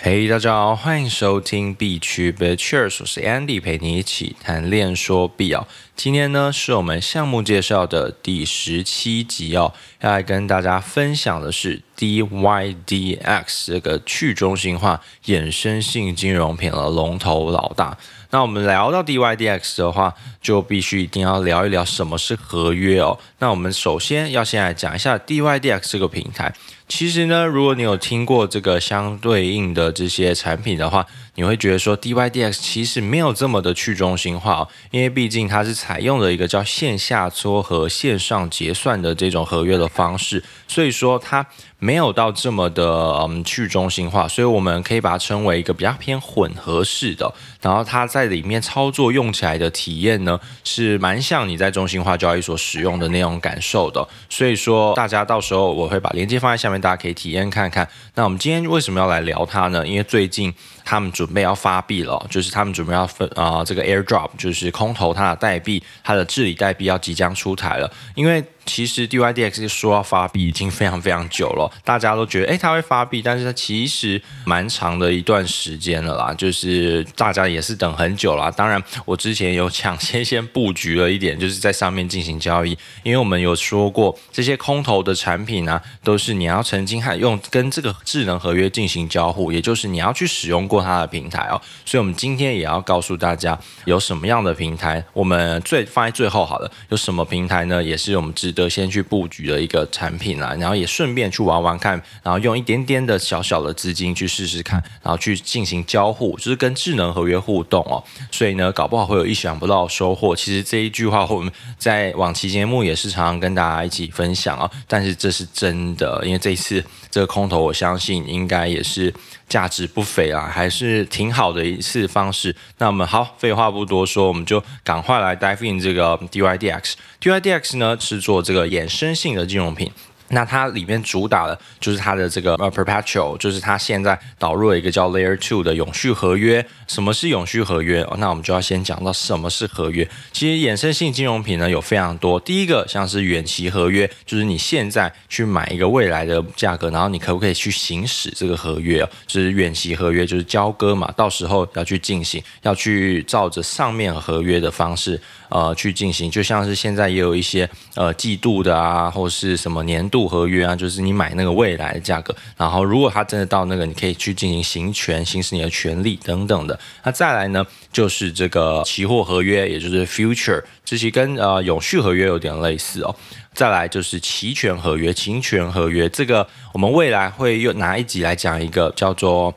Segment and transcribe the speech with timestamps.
[0.00, 5.66] 嘿大家好，欢迎收听币趣 BitCheers，我是 Andy，陪你一起谈链说币哦。
[5.96, 17.98] 今天呢是我们项目介绍的第十七集哦，要来跟大家分享的是 DYDX 这个去中心化衍生性金融品的龙头老大。
[18.30, 23.18] 那我们聊到 DYDX 的话，就必须一定要聊一聊什么是合约哦。
[23.40, 26.54] 那我们首先要先来讲一下 DYDX 这个平台。
[26.88, 41.46] 其实呢，如果你有听过这个相对应的这些产品的话，你会觉得说 DYDX 其实没有这么的去中心化哦，因为毕竟它是采用了一个叫线下撮合、线上结算的这种合约的方式，所以说它
[41.78, 42.84] 没有到这么的
[43.20, 47.32] 嗯去中心化，所以我们可以把它称为一个比较偏混合式的。
[47.60, 54.08] 然后它在里面操作用起来的体验呢，是蛮像你在中心化交易所使用的那种感受的。
[54.28, 56.77] 所以说大家到时候我会把链接放在下面。
[56.80, 57.88] 大家可以体验看看。
[58.14, 59.86] 那我们今天为什么要来聊它呢？
[59.86, 60.52] 因为最近
[60.88, 67.92] 他们准备要发币了，就是他们准备要分啊、这个 airdrop 就是空投它的代币，它的治理代币要即将出台了。
[68.14, 78.50] 因为其实 DYDX 说要发币已经非常非常久了，大家都觉得诶，它会发币，但是它其实蛮长的一段时间了啦，就是大家也是等很久了。
[78.52, 91.58] 当然，我之前有抢先先布局了一点，就是在上面进行交易，因为我们有说过这些空投的产品呢、都是你要曾经还用跟这个智能合约进行交互，也就是你要去使用过它的平台哦。
[91.86, 97.82] 所以，我们今天也要告诉大家有什么样的平台，我们最放在最后好了，有什么平台呢？
[97.82, 98.52] 也是我们值。
[98.58, 101.92] 得先去布局的一个产品啦，然后也顺便去玩玩看，
[102.24, 108.02] 然后用一点点的小小的资金去试试看，然后去进行交互，就是跟智能合约互动哦。
[108.32, 110.34] 所以呢，搞不好会有意想不到的收获。
[110.34, 114.68] 其实这一句话我们在往期节目也是常常跟大家一起分享哦。
[114.88, 119.14] 但是这是真的，因为这一次这个空投，我相信应该也是。
[119.48, 122.54] 价值不菲啊，还是挺好的一次方式。
[122.78, 126.92] 那我们好，废话不多说，我们就赶快来 diving 这个 DYDX。
[127.20, 129.90] DYDX 呢是做这个衍生性的金融品。
[130.30, 136.64] 那它里面主打的就是它的这个呃 perpetual，就是它现在导入了一个叫 Layer Two 的永续合约。
[136.86, 138.02] 什么是永续合约？
[138.04, 140.08] 哦，那我们就要先讲到什么是合约。
[140.32, 142.40] 其实衍生性金融品呢有非常多。
[142.40, 149.06] 第一个像是远期合约，就是你现在去买一个未来的价格，然后你可不可以去行使这个合约？
[149.26, 156.30] 就是远期合约，就是交割嘛，到时候要去进行，要去照着上面合约的方式呃去进行。
[156.30, 160.17] 就像是现在也有一些呃季度的啊，或是什么年度。
[160.26, 166.78] 合约啊，就是你买那个未来的价格，然后如果它真的到那个，你可以去进行行权、行使你的权利等等的。
[167.04, 173.14] 那再来呢，就是这个期货合约，也就是 future，这些跟呃永续合约有点类似哦。
[173.52, 179.54] 再来就是期权合约、期权合约，这个我们未来会又拿一集来讲一个叫做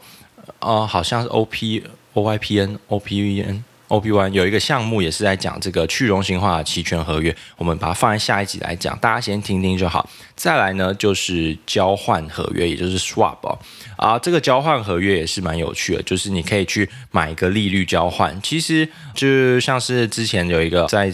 [0.60, 1.84] 呃，好像是 O P
[2.14, 3.64] O Y P N O P V N。
[3.92, 10.10] O P One 有一个项目也是在讲这个去中心化的期权合约，我们把它放在下一集来讲，大家先听听就好。
[10.34, 13.60] 再来呢，就是交换合约，也就是 Swap 哦，
[13.98, 21.12] 啊，这个交换合约也是蛮有趣的，就是你可以去买一个利率交换，其实就像是之前有一个在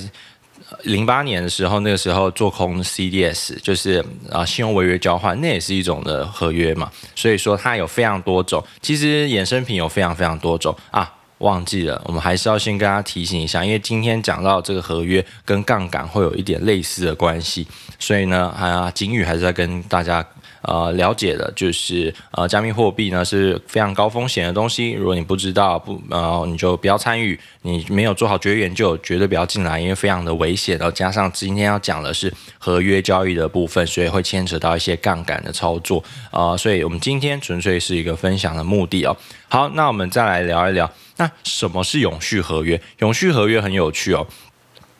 [0.83, 11.11] 零八年的时候，那个时候做空 CDS，就是啊信用违约交换，那也是一种的合约嘛，所以说它有非常多种，其实衍生品有非常非常多种啊。
[11.39, 17.67] 忘记了，我们还是要先跟大家提醒一下，因为今天讲到这个合约跟杠杆会有一点类似的关系，
[17.99, 20.25] 所以呢，啊，警语还是在跟大家
[20.63, 30.75] 呃了解的，就是呃，加密货币呢是非常高风险的东西，如果你不知道不呃，你就不要参与，你没有做好绝缘就，绝对不要进来，因为非常的危险。
[30.79, 39.15] 然后加上今天要讲的是合约交易的部分，所以会牵扯到一些杠杆的操作啊，呃，所以我们今天纯粹是一个分享的目的哦。
[39.47, 40.91] 好，那我们再来聊一聊。
[41.17, 42.81] 那什么是永续合约？
[42.99, 44.25] 永续合约很有趣哦，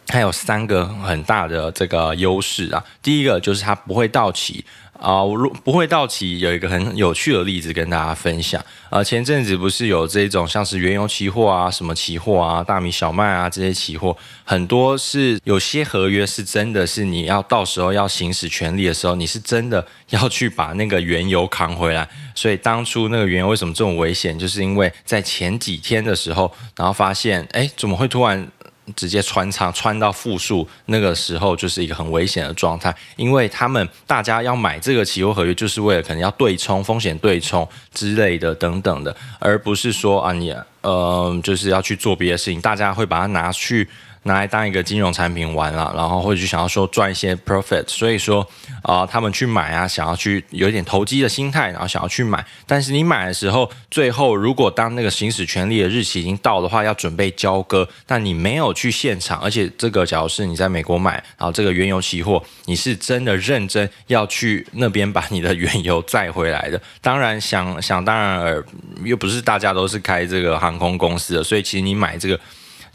[0.08, 2.84] 它有三个很大的这个优势啊。
[3.02, 4.66] 第一个就是它不会到期
[5.00, 8.64] 啊，如、不会到期，有一个很有趣的例子跟大家分享。
[8.90, 14.16] 呃，前阵子不是有这种像是原油期货啊、什么期货啊、大米、小麦啊这些期货，
[14.46, 22.08] 很多是有些合约是真的是你要到时候要行使权利的时候，你是真的 要去把那个原油扛回来。
[22.34, 24.38] 所以当初那个原油为什么这么危险？
[24.38, 28.48] 就是因为在前几天的时候，然后发现，哎，怎么会突然
[28.96, 30.68] 直接穿仓穿到负数？
[30.86, 43.88] 那个时候就是一个很危险的状态，因为他们大家要买这个期货合约，就是为了可能要对冲风险对冲之类的等等的，而不是说啊你呃就是要去做别的事情，大家会把它拿去。
[44.28, 48.48] 拿来当一个金融产品玩了，然后或者就想要说赚一些 profit，所以说
[48.84, 52.46] 啊、他们去买啊，想要去有一点投机的心态，然后想要去买。
[52.68, 66.80] 但是你买的时候，最后如果当那个行使权利的日期已经到的话，要准备交割，但你没有去现场，而且这个假如是你在美国买，然后这个原油期货，你是真的认真要去那边把你的原油载回来的。
[67.02, 68.64] 当然想想当然而
[69.04, 72.40] 又不是大家都是开这个航空公司的，所以其实你买这个。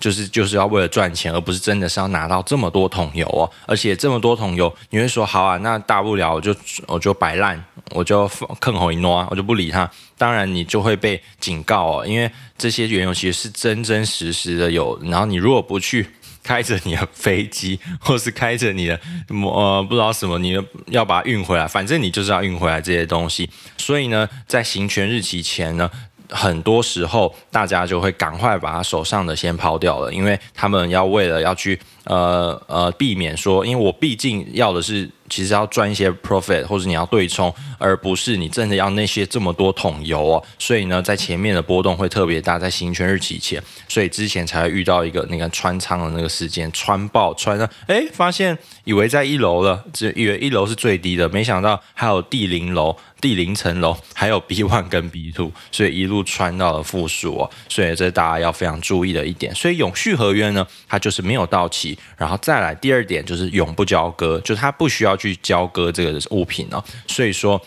[0.03, 3.49] 就是就是要为了赚钱，而不是真的是要拿到这么多桶油哦。
[3.67, 6.53] 而且这么多桶油，你会说好啊，那大不了我就
[6.89, 8.27] 我就摆烂，我就
[8.59, 9.89] 坑吼一诺啊，我就不理他。
[10.19, 12.29] 当然你就会被警告哦，因为
[12.59, 14.99] 这些原油其实是真真实实的有。
[15.05, 16.05] 然后你如果不去
[16.43, 23.49] 开着你的飞机，或是开着你的呃不知道什么，你要把它运回来，反正你就是要运回来这些东西。
[23.79, 25.89] 所以呢，在行权日期前呢。
[26.33, 35.11] 很多时候，大家就会赶快把他手上的先抛掉了，因为他们要为了要去呃呃避免说，因为我毕竟要的是。
[35.29, 40.45] 其实要赚一些 profit，或者你要对冲，而不是你真的要那些这么多桶油哦。
[40.59, 57.51] 所以呢，在前面的波动会特别大，在行权日期前，所以之前才会遇到一个那个穿仓的那个事件，穿爆穿上，哎，发现以为在一楼了，只以为一楼是最低的，没想到还有第零楼、第零层楼，还有 B one 跟 B two，所以一路穿到了负数哦。
[57.71, 59.55] 所以这大家要非常注意的一点。
[59.55, 65.13] 所以永续合约呢，它就是没有到期，然后再来第二点就是永不交割，就是它不需要。
[65.23, 67.61] 去交割这个物品呢，所以说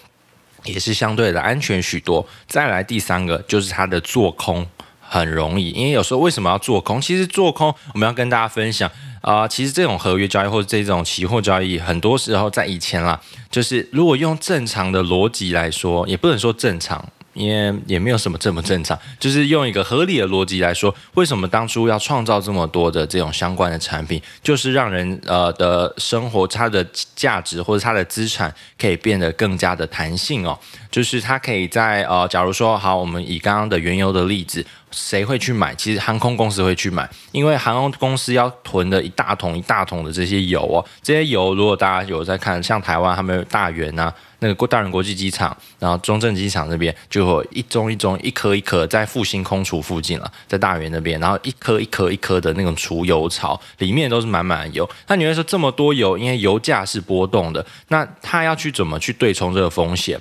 [0.66, 2.28] 也是相对的安全许多。
[2.48, 4.68] 再来第三个就是它的做空
[5.00, 7.00] 很容易，因为有时候为什么要做空？
[7.00, 8.92] 其实做空我们要跟大家分享
[9.22, 17.08] 啊、其实这种合约交易或者这种期货交易，很多时候在以前啦，就是如果用正常的逻辑来说，也不能说正常。
[17.36, 26.84] 因为也没有什么正不正常，就是用一个合理的逻辑来说，为什么当初要创造这么多的这种相关的产品，就是让人呃的生活，它的
[27.16, 30.58] 价值或者它的资产可以变得更加的弹性哦，
[30.90, 34.66] 就是它可以在呃，假如说好，我们以刚刚的原油的例子。
[34.92, 35.76] 谁会去买？
[35.76, 40.80] 其实航空公司会去买，因为航空公司要囤的一大桶一大桶的这些油哦。
[41.04, 44.14] 这些油如果大家有在看，像台湾他们大圆啊，
[44.46, 54.90] 那个大仁国际机场，然后中正机场那边就有一宗一宗、一颗一颗在复兴空厨附近了，在大园那边，然后一颗一颗一颗的那种除油槽，里面都是满满的油。
[55.08, 60.20] 那你会说这么多油，因为油价是波动的，那他要去怎么去对冲这个风险？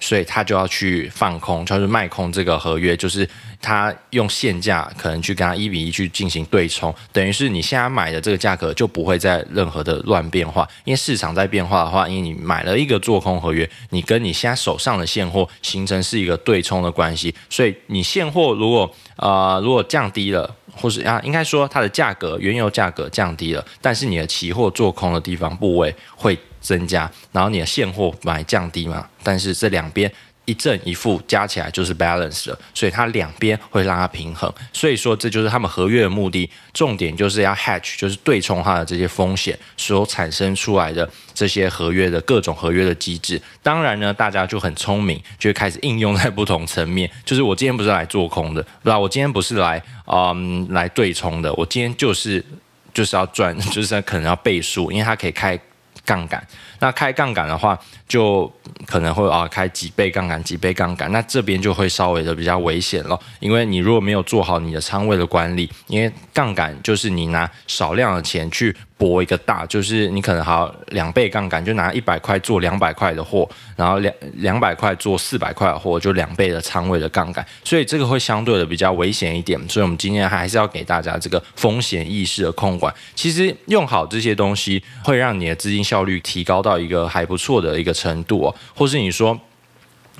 [0.00, 3.28] 所以他就要去放空，就是卖空这个合约，就是
[3.60, 18.84] 他用现价可能去跟他一比一去进行对冲，等于是你现在买的这个价格就不会再任何的乱变化，因为市场在变化的话，因为你买了一个做空合约，你跟你现在手上的现货形成是一个对冲的关系，所以你现货如果
[19.16, 26.38] 啊、呃、如果降低了，或是啊应该说它的价格原油价格降低了，但是你的期货做空的地方部位会。
[26.64, 30.10] 增加，然后你的现货买降低嘛，但是这两边
[30.46, 43.40] 一正一负加起来就是 balance 了，所以它两边会让它平衡，所以说这就是他们合约的目的，重点就是要 hedge，就是对冲它的这些风险所产生出来的这些合约的各种合约的机制。
[43.62, 47.10] 当然呢，大家就很聪明，就会开始应用在不同层面。
[47.24, 52.44] 就是我今天不是来做空的，不知道我今天不是来嗯来对冲的，我今天就是
[52.92, 55.58] 就是要赚， 就是可能要倍数，因为它可以开。
[56.04, 56.46] 杠杆，
[56.80, 58.50] 那开杠杆的话，就
[58.86, 68.76] 可能会啊开几倍杠杆，几倍杠杆，那这边就会稍微的比较危险了，因为你如果没有做好你的仓位的管理，因为杠杆就是你拿少量的钱去。
[68.96, 79.58] 搏一个大，就是你可能好两倍杠杆，就拿一百块做两百块的货，然后两两百块做四百块的货，就两倍的仓位的杠杆，所以这个会相对的比较危险一点。
[79.68, 82.94] 所以我们今天还是要给大家这个风险意识的控管。
[83.14, 89.38] 其实用好这些东西，会让你的资金效率提高到一个还不错的一个程度哦，或是你说。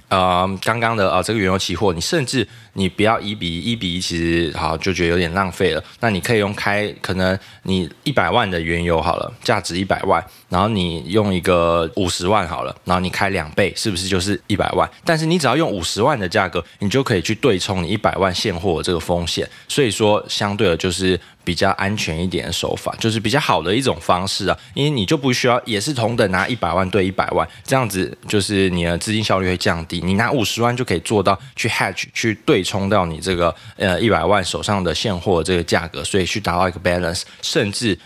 [0.09, 5.83] 呃，刚刚的啊、这个原油期货，你甚至你不要一比一，比一其实好就觉得有点浪费了。
[6.01, 14.89] 那你可以用开，可能你一百万的原油好了，价值一百万，然后你用一个五十万好了，然后你开两倍，是不是就是一百万？
[15.05, 19.49] 但是你只要用五十万的价格，你就可以去对冲你一百万现货的这个风险。
[19.67, 21.19] 所以说，相对的就是。
[21.45, 30.01] 比较安全一点的手法，就是比较好的一种方式啊，因为你就不需要也是同等拿一百万对一百万，这样子就是你的资金效率会降低。
[30.03, 37.97] 你拿五十万就可以做到去 hedge 去对冲到你这个呃一百万手上的现货这个价格，所以去达到一个 balance，甚至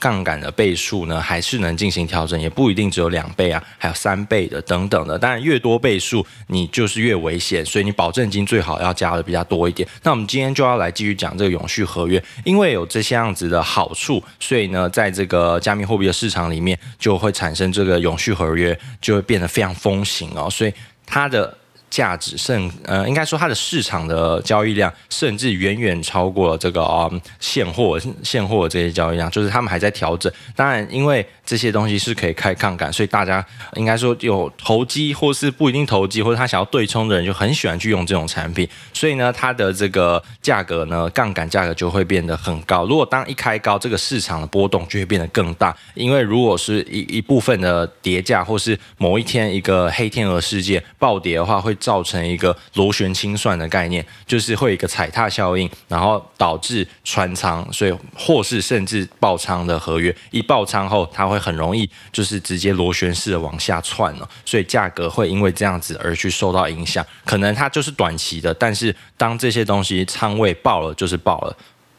[0.00, 5.18] 杠杆的倍数呢，还是能进行调整，也不一定只有两倍啊，还有三倍的等等的。
[5.18, 9.88] 当然，越多倍数，你就是越危险，所以你保证金最好要加的比较多一点。
[10.04, 20.72] 那我们今天就要来继续讲这个永续合约，因为有这些样子的好处，所以呢，在这个加密货币的市场里面，就会产生这个永续合约，就会变得非常风行哦，所以
[21.04, 21.52] 它的。
[21.90, 30.30] 价值甚呃，应该说它的市场的交易量甚至远远超过了这个啊、嗯、现货现货这些交易量，就是他们还在调整。
[30.54, 38.68] 当然，因为这些东西是可以开杠杆，所以大家应该说有投机或是不一定投机，或者他想要对冲的人就很喜欢去用这种产品。
[38.92, 42.84] 所以呢，它的这个价格呢，杠杆价格就会变得很高。
[42.84, 45.74] 如果当一开高，这个市场的波动就会变得更大。
[45.94, 51.74] 因为如果是一一部分的跌价，或是某一天一个黑天鹅事件暴跌的话，会。
[51.78, 67.04] 造成一个螺旋清算的概念，就是会有一个踩踏效应，然后导致穿仓，所以或是甚至爆仓的合约，一爆仓后，它会很容易就是直接螺旋式的往下窜了，所以价格会因为这样子而去受到影响。
[67.24, 71.56] 可能它就是短期的，但是当这些东西仓位爆了，就是爆了。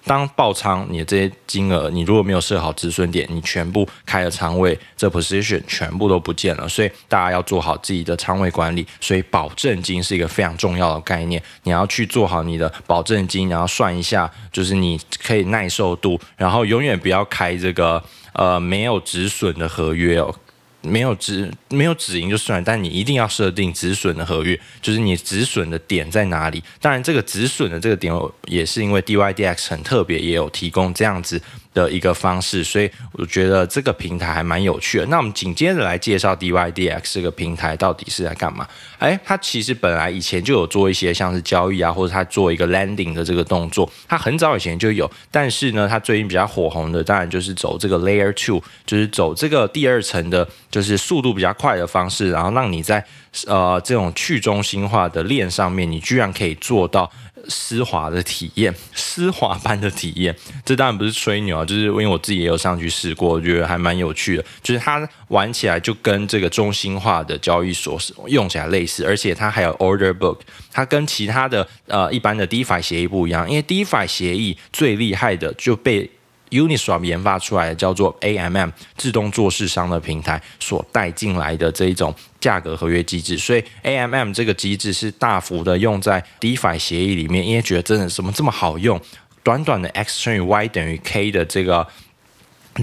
[0.10, 6.68] 当爆仓，你的这些金额，你如果没有设好止损点，你全部开了仓位，这 position 全部都不见了。
[6.68, 8.84] 所以大家要做好自己的仓位管理。
[9.00, 20.34] 所以保证金是一个非常重要的概念，你要去做好你的保证金，然后算一下，就是你可以耐受度，然后永远不要开这个呃没有止损的合约哦。
[20.82, 26.64] 没有止没有止盈就算，但你一定要设定止损的合约，就是你止损的点在哪里。
[26.80, 28.14] 当然，这个止损的这个点
[28.46, 31.42] 也是因为 DYDX 很特别，也有提供这样子
[31.74, 35.06] 的一个方式，所以我觉得这个平台还蛮有趣的。
[35.06, 38.68] 那我们紧接着来介绍 DYDX 这个平台到底是在干嘛？
[38.98, 45.10] 哎，它其实本来以前就有做一些像是交易啊，或者它做一个 landing 的这个动作，它很早以前就有。
[45.32, 53.04] 但是呢，它最近比较火红的，当然就是走这个 Layer Two，就是走这个第二层的，就是速度比较快的方式，然后让你在
[53.46, 57.10] 呃这种去中心化的链上面，你居然可以做到。
[57.48, 64.46] 丝滑的体验，丝滑般的体验，这当然不是吹牛啊，就是因为我自己也有上去试过，我觉得还蛮有趣的。
[64.62, 70.38] 就是它玩起来就跟这个中心化的交易所用起来类似，而且它还有 order book，
[70.72, 76.10] 它跟其他的呃一般的 DeFi 协议不一样，因为 DeFi 协议最厉害的就被。
[76.52, 89.00] Uniswap 研发出来的叫做 AMM 自动做市商的平台所带进来的这一种价格合约机制，所以 AMM 这个机制是大幅的用在 DeFi 协议里面，因为觉得真的怎么这么好用，
[89.44, 91.88] 短短的 X 乘以 Y 等于 K 的这个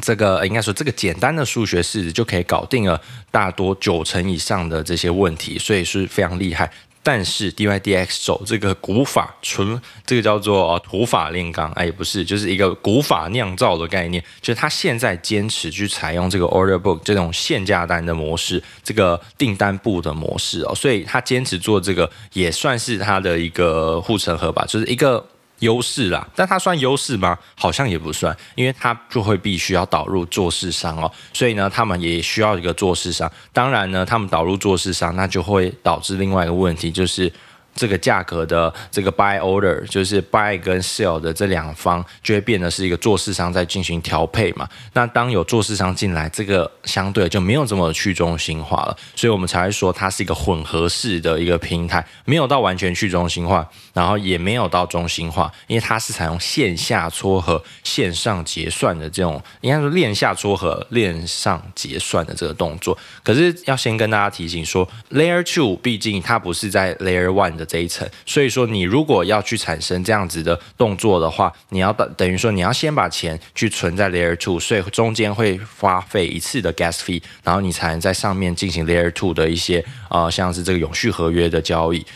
[0.02, 6.70] 这个应该说这个简单的数学式子就可以搞定了大多九成以上的这些问题，所以是非常厉害。
[7.07, 25.25] 但是 DYDX 走这个古法纯，这个叫做土法炼钢，哎，不是，就是一个古法酿造的概念，就是他现在坚持去采用这个 order book 这种限价单的模式，这个订单簿的模式哦，所以他坚持做这个也算是他的一个护城河吧，就是一个。
[25.61, 27.39] 优势啦，但它算优势吗？
[27.55, 33.31] 好像也不算，因为它就会必须要导入做事商哦，所以呢，他们也需要一个做事商。
[33.53, 37.33] 当然呢，他们导入做事商，那就会导致另外一个问题，就是。
[37.76, 44.66] 这个价格的这个 buy order 就是 buy 跟 sell 的这两方就会变得是一个做市商在进行调配嘛。
[44.95, 62.97] 那当有做市商进来，这个相对就没有这么去中心化了，所以我们才会说它是一个混合式的一个平台，没有到完全去中心化，然后也没有到中心化，因为它是采用线下撮合、线上结算的这种，应该说链下撮合、链上结算的这个动作。
[63.23, 67.65] 可是要先跟大家提醒说，Layer Two 毕竟它不是在 Layer One 的。
[67.66, 82.06] 这一层，所以说你如果要去产生这样子的动作的话，你要等等于说你要先把钱去存在 Layer Two，所以中间会花费一次的 Gas Fee，然后你才能在上面进行 Layer Two 的一些呃像是这个永续合约的交易。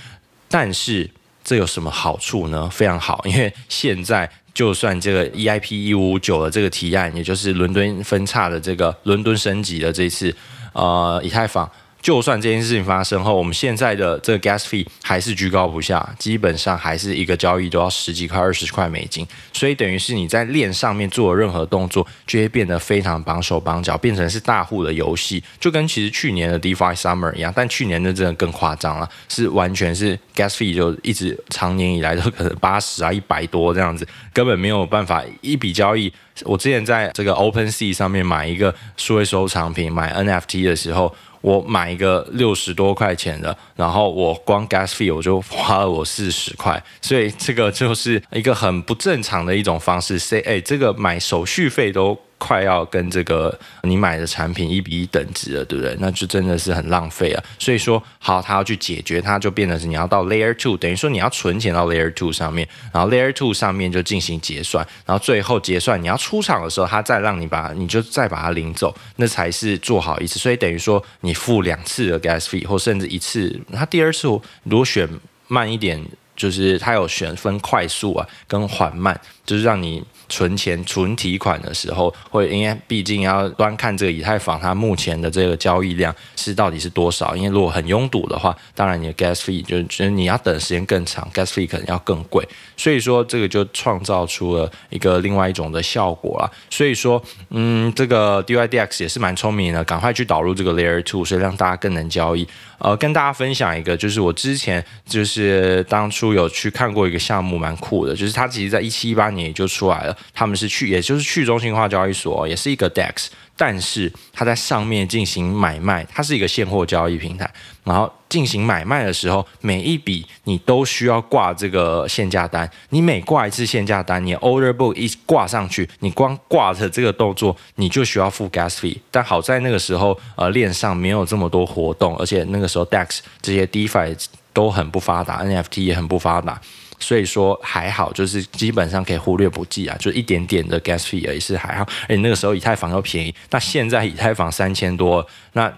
[0.49, 1.11] 但是
[1.42, 2.71] 这有什么好处呢？
[2.71, 10.35] 非常好，因为现在就算这个 EIP 一五五九的这个提案，也就是伦敦分叉的这个伦敦升级的这次
[10.73, 11.71] 呃以太坊。
[12.00, 36.12] 就算这件事情发生后，我们现在的这个 gas fee 还是居高不下，基本上还是一个交易都要十几块、二十块美金，所以等于是你在链上面做任何动作，就会变得非常绑手绑脚，变成是大户的游戏，就跟其实去年的 DeFi Summer 一样，但去年的真的更夸张了，是完全是 gas fee 就一直长年以来都可能八十啊、一百多这样子，根本没有办法一笔交易。
[36.45, 41.15] 我之前在这个 OpenSea 上面买一个数位收藏品，买 NFT 的时候。
[41.43, 50.19] 我买一个六十多块钱的，然后我光 gas fee 我就花了我四十块，所以这个就是一个很不正常的一种方式。
[50.19, 55.95] say 哎，这个买手续费都快要跟这个你买的产品一比一等值了，对不对？
[56.01, 57.45] 那就真的是很浪费啊。
[57.59, 70.39] 所以说，好，他要去解决，它就变成是你要到 Layer Two，等于说你要存钱到 Layer Two 上面，然后 Layer Two 上面就进行结算，然后最后结算你要出厂的时候，他再让你把你就再把它领走，那才是做好一次。
[70.39, 74.27] 所以等于说你付两次的 Gas Fee，或甚至一次，他第二次
[74.65, 75.07] 如果选
[75.47, 76.03] 慢一点，
[76.35, 80.03] 就是他有选分快速啊跟缓慢，就是让你。
[80.31, 87.37] 存钱、存提款的时候，会因为毕竟要端看这个以太坊它目前的这个交易量是到底是多少。
[87.37, 92.43] 因为如果很拥堵的话，当然你的 gas fee 就就是你要等时间更长，gas fee 可能要更贵。
[92.77, 96.49] 所以说这个就创造出了一个另外一种的效果啊。
[96.71, 102.47] 所以说，嗯，这个 DYDX 也是蛮聪明的，赶快去导入这个 Layer Two，所以让大家更能交易。
[102.79, 110.17] 呃，跟大家分享一个，就是我之前就是当初有去看过一个项目，蛮酷的，就是它其实在一七一八年也就出来了。
[110.33, 117.50] 他们是去，也就是去中心化交易所，也是一个 DEX，但是它在上面进行买卖，它是一个现货交易平台。
[117.83, 122.71] 然后进行买卖的时候，每一笔你都需要挂这个限价单。
[122.91, 128.99] 你每挂一次限价单，你 order book 一挂上去，你光挂着这个动作，你就需要付 gas fee。
[129.11, 134.15] 但好在那个时候，呃，链上没有这么多活动，而且那个时候 DEX 这些 DeFi
[134.53, 136.61] 都很不发达，NFT 也很不发达，
[137.00, 141.83] 所以说还好，就是基本上可以忽略不计啊，就一点点的 gas fee 而已是还好。
[142.02, 145.73] 而且那个时候以太坊又便宜，那现在以太坊三千多，那。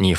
[0.00, 0.14] 你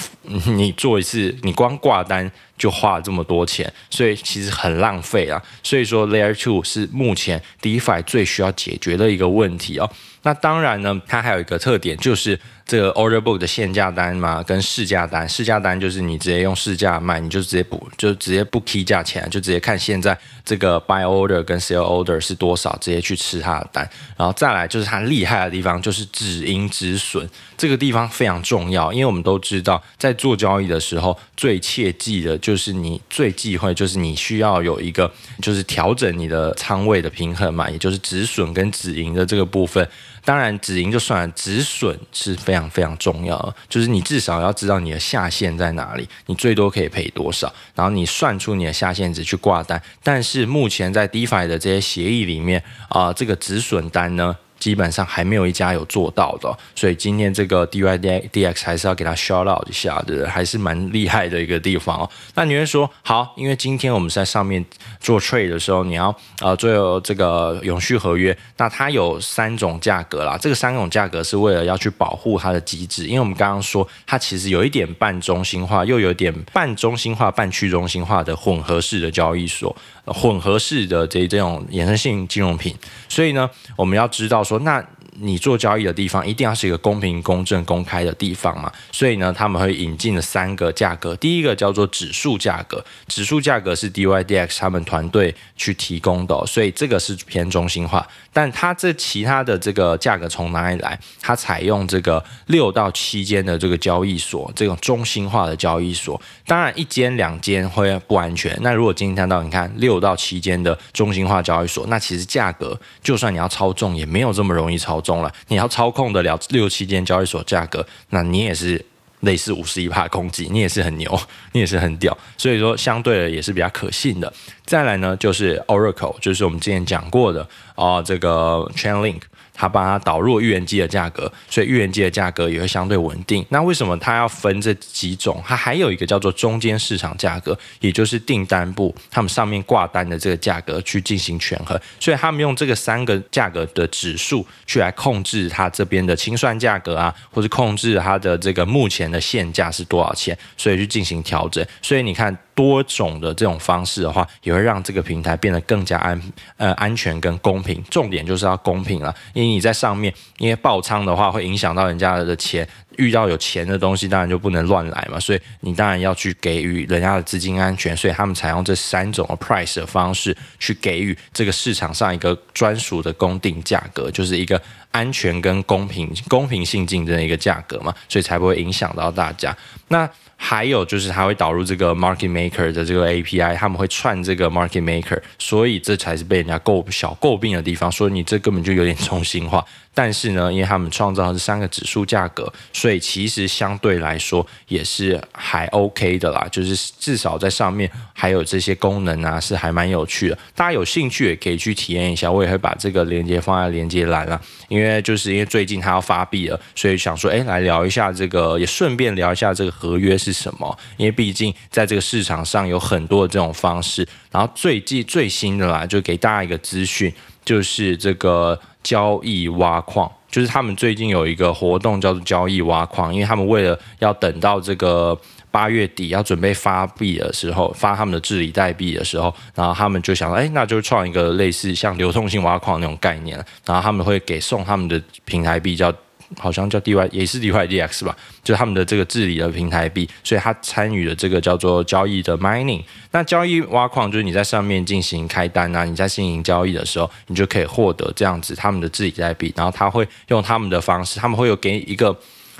[0.45, 2.29] 你做一次，你光挂单
[2.59, 5.41] 就花了这么多钱，所以其实很浪费啊。
[5.63, 9.89] 所以说，Layer Two 是目前 DeFi 最需要解决的一个问题哦。
[10.21, 12.39] 那当然呢，它还有一个特点就是。
[12.69, 23.89] 这个 order book 的限价单嘛，跟市价单，市价单就是你直接用市价卖，你就直接补就直接不 key 价钱，就直接看现在这个 buy order 跟 sell order 是多少，直接去吃它的单。
[24.15, 39.87] 然后再来就是它厉害的地方，就是止盈止损这个地方非常重要，因为我们都知道，在做交易的时候，最切记的就就是你最忌讳就是你需要有一个就是调整你的仓位的平衡嘛，也就是止损跟止盈的这个部分。
[40.25, 43.55] 当然，止盈就算了，止损是非常非常重要的。
[43.69, 49.79] 就是你至少要知道你的下限在哪里，你最多可以赔多少，然后你算出你的下限值去挂单。
[50.01, 62.09] 但是目前在 DeFi 的这些协议里面啊、这个止损单呢，基本上还没有一家有做到的，所以今天这个 D Y D D X 还是要给它 shout out 一下的，还是蛮厉害的一个地方哦。
[62.35, 64.63] 那你会说好，因为今天我们在上面
[64.99, 70.37] 做 trade 的时候，你要呃做这个永续合约，那它有三种价格啦。
[70.37, 79.75] 这个三种价格是为了要去保护它的机制，因为我们刚刚说它其实有一点半中心化，又有点半中心化、半去中心化的混合式的交易所。
[80.11, 82.75] 混合式的这这种衍生性金融品，
[83.07, 84.83] 所以呢，我们要知道说那。
[85.21, 91.15] 你做交易的地方一定要是一个公平、公正、公开的地方嘛，所以呢，他们会引进了三个价格。
[91.17, 98.07] 第一个叫做指数价格，指数价格是 DYDX 他们团队去提供的，所以这个是偏中心化。
[98.31, 100.97] 但它这其他的这个价格从哪里来？
[101.19, 106.21] 它采用这个六到七间的这个交易所，这种中心化的交易所。
[106.45, 108.57] 当然，一间两间会不安全。
[108.61, 115.08] 那如果今天到你看六到七间的中心化交易所，那其实价格就算你要操纵，也没有这么容易操纵。
[115.09, 118.85] 懂了，你要操控得了六七间交易所价格，那你也是
[119.21, 121.19] 类似五十一帕攻击，你也是很牛，
[121.53, 124.31] 你也是很屌，所以说相对的也是比较可信的。
[124.65, 127.47] 再来呢，就是 Oracle，就是我们之前讲过的
[127.79, 129.21] 哦、这个 Chainlink。
[129.61, 133.45] 它帮它导入预言机的价格，所以预言机的价格也会相对稳定。
[133.49, 135.43] 那为什么它要分这几种？
[135.45, 141.77] 它还有一个叫做中间市场价格，也就是订单部他们上面挂单的这个价格去进行权衡。
[141.99, 151.61] 所以他们用这个三个价格的指数去来控制它这边的清算价格啊，或者控制它的这个目前的现价是多少钱，所以去进行调整。
[151.81, 152.33] 所以你看。
[152.59, 156.21] 多种的这种方式的话，也会让这个平台变得更加安
[156.57, 157.81] 呃安全跟公平。
[157.89, 162.67] 重点就是要公平了，因为你在上面，因为爆仓的话会影响到人家的钱，
[162.97, 179.55] 遇到有钱的东西当然就不能乱来嘛，所以你当然要去给予人家的资金安全，所以他们采用这三种 price 的方式去给予这个市场上一个专属的公定价格，就是一个安全跟公平、公平性竞争的一个价格嘛，所以才不会影响到大家。
[179.87, 180.09] 那
[180.41, 189.63] 还有就是，它会导入这个 Market Maker 的这个 API，他们会串这个 Market Maker，所以这才是被人家诟小诟病的地方，说你这根本就有点中心化。
[189.93, 196.47] 但是呢，因为他们创造的是三个指数价格，所以其实相对来说也是还 OK 的啦。
[196.51, 200.37] 就是至少在上面还有这些功能啊，是还蛮有趣的。
[200.55, 204.39] 大家有兴趣也可以去体验一下，我也会把这个链接放在链接栏啦。
[204.69, 210.77] 因为就是因为最近它要发币了，所以想说，哎，来聊一下这个，也顺便聊一下这个合约是什么。
[210.95, 214.07] 因为毕竟在这个市场上有很多的这种方式。
[214.31, 217.11] 然后最近最新的啦，就给大家一个资讯，
[217.43, 225.17] 就是这个交易挖矿，就是他们最近有一个活动叫做交易挖矿，因为他们为了要等到这个
[225.51, 235.93] 八月底要准备发币的时候，发他们的治理代币的时候，然后他们就想，哎，那就创一个类似像流动性挖矿那种概念，然后他们会给送他们的平台币叫。
[236.37, 242.83] 好像叫 DY 也是 DYDX 吧，就是他们的这个治理的平台币，所以他参与了这个叫做交易的 mining。
[243.11, 252.15] 那交易挖矿就是你在上面进行开单啊，你在进行交易的时候，你就可以获得这样子他们的治理代币，然后他会用他们的方式，他们会有给一个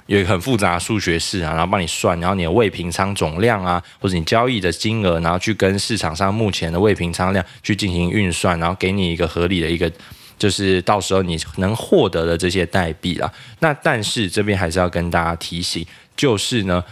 [0.07, 9.91] 有一个很复杂的数学式啊，然后帮你算，然后你的未平仓总量啊，或者你交易的金额，然后去跟市场上目前的未平仓量去进行运算，然后给你一个合理的一个。
[10.39, 16.83] 就是到时候你能获得的这些代币啦，那但是这边还是要跟大家提醒，就是呢，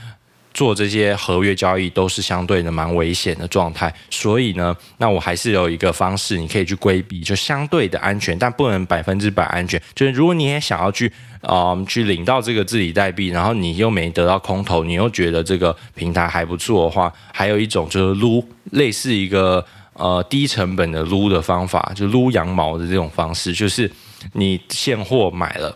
[0.54, 9.82] 做这些合约交易都是相对的蛮危险的状态，所以呢，那我还是有一个方式你可以去规避，就相对的安全，但不能百分之百安全。
[9.96, 19.66] 就是如果你也想要去，嗯，去领到这个自理代币，然后你又没得到空投，你又觉得这个平台还不错的话，还有一种就是撸，类似一个。
[19.98, 23.92] 呃，低成本的撸的方法，就撸羊毛的这种方式，就是
[24.34, 25.76] 你现货买了，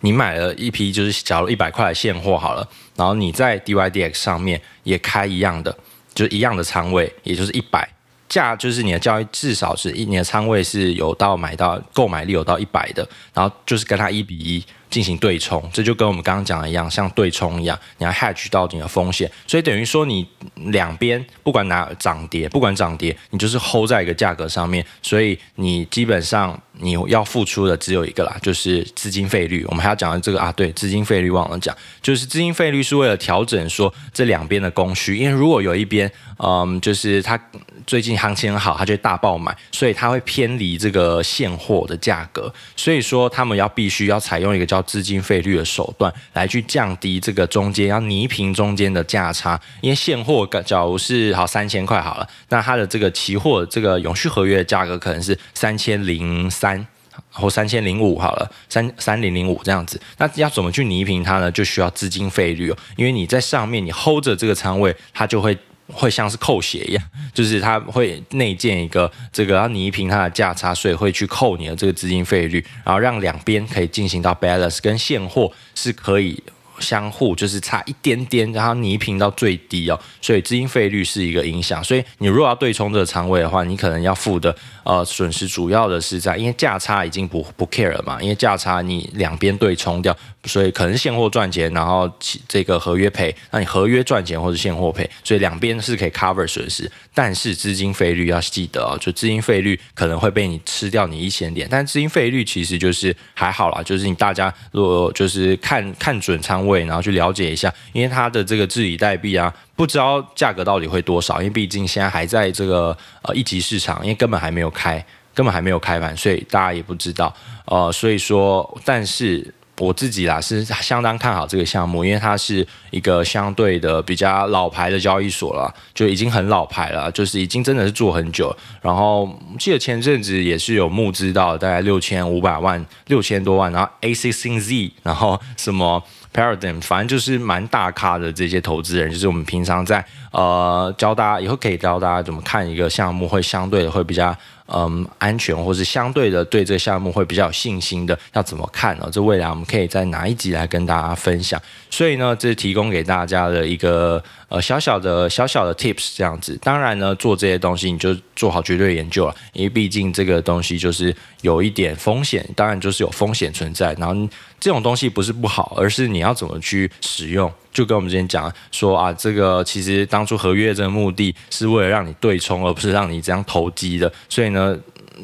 [0.00, 5.74] 你买了一批，就是假如一百块现货好了，然后你在 DYDX 上面也开一样的，
[6.12, 7.88] 就是一样的仓位，也就是一百
[8.28, 14.62] 价，就是你的交易至少是一年的仓位是有到买到购买力有到一百的，然后就是跟它一比一。
[14.90, 29.64] 进行对冲，这就跟我们刚刚讲的一样，像对冲一样，你要 hedge 到你的风险，所以等于说你两边不管哪涨跌，不管涨跌，你就是 hold 在一个价格上面，所以你基本上你要付出的只有一个啦，就是资金费率。
[29.68, 37.38] 我们还要讲的这个啊，对，资金费率忘了讲，就是资金费率是为了调整说这两边的供需，因为如果有一边，嗯，就是它
[37.86, 56.86] 最近行情很好，它就大爆买，所以它会偏离这个现货的价格，所以说他们要必须要采用一个叫资金费率的手段来去降低这个中间要弥平中间的价差，因为现货假如是好三千块好了，那它的这个期货这个永续合约的价格可能是三千零三三
[57.30, 61.50] 或三千零五好了，三三零零五这样子，那要怎么去弥平它呢？
[61.50, 65.56] 就需要资金费率哦，因为你在上面你 hold 着这个仓位，它就会。
[65.90, 67.02] 会像是扣血一样，
[67.32, 76.42] 就是它会内建一个这个要弥平它的价差，所以会去扣你的这个资金费率，然后让两边可以进行到 balance，跟现货是可以。
[76.80, 81.82] 相互就是差一点点，然后弥平到最低哦，所以资金费率是一个影响。
[81.82, 84.54] 所以你如果要对冲这个仓位的话，你可能要付的
[84.88, 92.10] 呃损失主要的是在，因为价差已经不不 care 了嘛，因为价差你两边对冲掉，所以可能现货赚钱，然后
[92.48, 96.90] 这个合约赔，那你合约赚钱或者现货赔，所以两边是可以 cover 损失。
[97.12, 106.78] 但是资金费率要记得哦，就资金费率可能会被你吃掉你一千点，但资金费率其实就是还好啦，就是你大家如果就是看看准仓位。
[106.88, 117.32] 然后去了解一下，因为它的这个治理代币啊，不知道价格到底会多少，因为毕竟现在还在这个呃一级市场，因为根本还没有开，根本还没有开盘，所以大家也不知道。
[117.66, 119.54] 呃，所以说，但是。
[119.80, 128.52] 我自己啦是相当看好这个项目，因为它是一个相对的比较老牌的交易所了，就已经很老牌了，就是已经真的是做很久。
[128.82, 136.02] 然后记得前阵子也是有募资到大概六千五百万、六千多万，然后 a16z，然后什么
[136.38, 144.36] Paradigm，反正就是蛮大咖的这些投资人，就是我们平常在呃教大家以后可以教大家怎么看一个项目，会相对的会比较。
[144.70, 149.08] 嗯，安全或是相对的对这个项目会比较有信心的，要怎么看呢？
[149.10, 151.58] 这未来我们可以在哪一集来跟大家分享。
[151.88, 156.54] 所以呢，这是提供给大家的一个呃小小的小小的 tips 这样子。
[156.62, 163.94] 当然呢，做这些东西你就做好绝对研究了，因为毕竟这个东西就是有一点风险，当然就是有风险存在。
[163.94, 164.14] 然后
[164.60, 167.52] 这种东西不是不好，而是你要怎么去使用。
[167.72, 174.12] 就跟我们之前讲说啊，这个其实当初合约这个目的是为了让你对冲，而不是让你这样投机的。
[174.28, 174.76] 所以呢，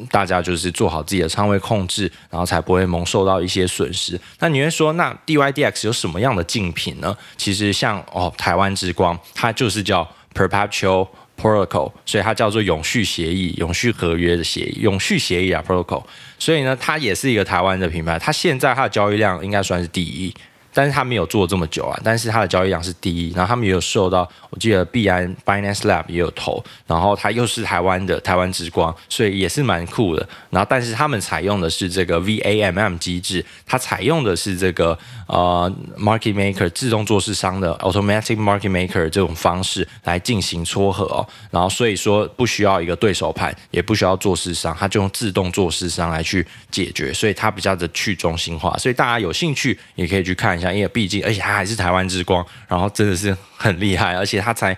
[0.09, 4.17] 大家就是做好自己的仓位控制，然后才不会蒙受到一些损失。
[4.39, 7.17] 那你会说，那 DYDX 有什么样的竞品呢？
[7.35, 16.03] 其实像哦，台湾之光，它就是叫 Perpetual Protocol，所以它叫做永续协议、永续合约的协议、永续协议啊 Protocol。
[16.45, 20.31] 所以呢，它也是一个台湾的品牌，它现在它的交易量应该算是第一。
[20.75, 30.27] 但是他没有做这么久啊，但是他的交易量是第一，然后他们也有受到，我记得币安 Binance Lab 也有投，然后他又是台湾的台湾之光，所以也是蛮酷的。
[30.49, 50.64] 然后但是他们采用的是这个 VAMM 机制，它采用的是这个呃 Market Maker 自动做市商的 Automatic Market Maker 这种方式来进行撮合哦，然后所以说不需要一个对手盘，也不需要做市商，它就用自动做市商来去解决，所以它比较的去中心化，所以大家有兴趣也可以去看一下。
[50.73, 54.77] 因为毕竟，而且他还是台湾之光，然后真的是很厉害，而且他才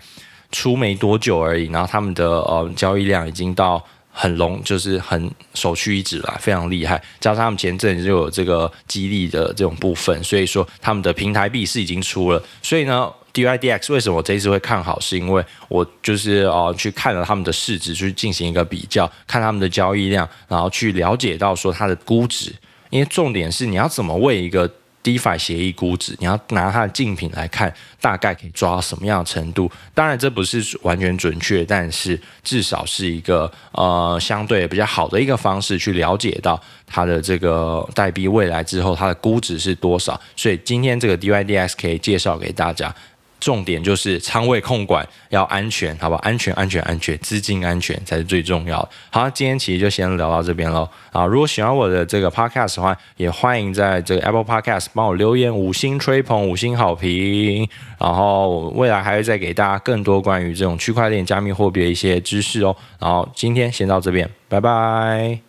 [0.52, 7.02] 出没多久而已，然后他们的呃交易量已经到很龙，就是很首屈一指了，非常厉害。
[7.20, 12.42] 加上他们前阵就有这个激励的这种部分，所以说他们的平台币是已经出了。
[12.64, 15.00] 所以呢，DYDX 为什么我这一次会看好？
[15.00, 22.52] 是因为我就是呃去看了他们的市值，去进行一个比较，看他们的交易量，然后去了解到说它的估值。
[22.90, 24.68] 因为重点是你要怎么为一个
[25.04, 29.72] DeFi 协议估值，你要拿它的竞品来看，大概可以抓到什么样的程度？
[29.94, 40.20] 当然，这不是完全准确，但是至少是一个呃相对比较好的一个方式，去了解到它的这个代币未来之后它的估值是多少。
[40.36, 42.94] 所以今天这个 DYDX 可以介绍给大家。
[43.40, 46.22] 重点就是仓位控管要安全，好不好？
[46.22, 48.90] 安全，安全，安全，资金安全才是最重要的。
[49.10, 50.88] 好，今天其实就先聊到这边喽。
[51.12, 57.68] 啊，如果喜欢我的这个 podcast 的话，也欢迎在这个 Apple Podcast 帮我留言五星吹捧，五星好评。
[58.00, 62.76] 然后未来还会再给大家更多关于这种区块链、加密货币的一些知识哦。
[63.00, 65.47] 然后今天先到这边，拜拜。